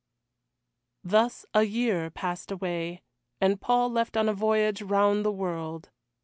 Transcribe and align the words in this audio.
Thus 1.03 1.45
a 1.53 1.61
year 1.61 2.09
passed 2.09 2.49
away, 2.49 3.03
and 3.39 3.61
Paul 3.61 3.91
left 3.91 4.17
on 4.17 4.27
a 4.27 4.33
voyage 4.33 4.81
round 4.81 5.23
the 5.23 5.31
world. 5.31 5.91